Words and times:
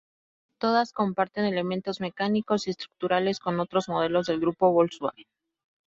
Todas 0.61 0.93
comparten 0.93 1.45
elementos 1.45 1.99
mecánicos 2.01 2.65
y 2.65 2.71
estructurales 2.71 3.39
con 3.39 3.59
otros 3.59 3.87
modelos 3.87 4.25
del 4.25 4.39
Grupo 4.39 4.71
Volkswagen. 4.71 5.27